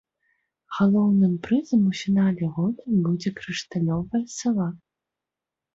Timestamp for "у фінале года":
1.89-2.99